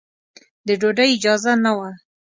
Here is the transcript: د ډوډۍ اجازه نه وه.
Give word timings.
د 0.67 0.69
ډوډۍ 0.81 1.09
اجازه 1.17 1.51
نه 1.63 1.71
وه. 1.77 1.89